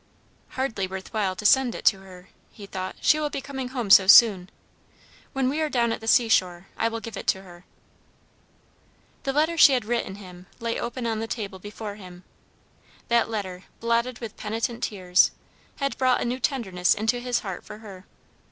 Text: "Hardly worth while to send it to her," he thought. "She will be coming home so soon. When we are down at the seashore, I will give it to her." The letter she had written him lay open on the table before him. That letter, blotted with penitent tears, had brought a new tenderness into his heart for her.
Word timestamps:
"Hardly 0.57 0.87
worth 0.87 1.13
while 1.13 1.35
to 1.35 1.45
send 1.45 1.75
it 1.75 1.85
to 1.85 1.99
her," 1.99 2.29
he 2.49 2.65
thought. 2.65 2.95
"She 3.01 3.19
will 3.19 3.29
be 3.29 3.39
coming 3.39 3.67
home 3.67 3.91
so 3.91 4.07
soon. 4.07 4.49
When 5.31 5.47
we 5.47 5.61
are 5.61 5.69
down 5.69 5.91
at 5.91 6.01
the 6.01 6.07
seashore, 6.07 6.65
I 6.75 6.87
will 6.87 7.01
give 7.01 7.15
it 7.17 7.27
to 7.27 7.43
her." 7.43 7.65
The 9.25 9.31
letter 9.33 9.59
she 9.59 9.73
had 9.73 9.85
written 9.85 10.15
him 10.15 10.47
lay 10.59 10.79
open 10.79 11.05
on 11.05 11.19
the 11.19 11.27
table 11.27 11.59
before 11.59 11.97
him. 11.97 12.23
That 13.09 13.29
letter, 13.29 13.65
blotted 13.79 14.17
with 14.17 14.37
penitent 14.37 14.81
tears, 14.81 15.29
had 15.75 15.99
brought 15.99 16.19
a 16.21 16.25
new 16.25 16.39
tenderness 16.39 16.95
into 16.95 17.19
his 17.19 17.41
heart 17.41 17.63
for 17.63 17.77
her. 17.77 18.07